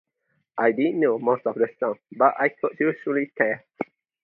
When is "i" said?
0.57-0.71, 2.39-2.49